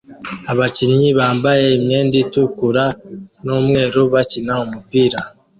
Abakinnyi 0.51 1.09
bambaye 1.19 1.65
imyenda 1.77 2.15
itukura 2.23 2.85
n'umweru 3.45 3.99
bakina 4.13 4.53
umupira 4.65 5.19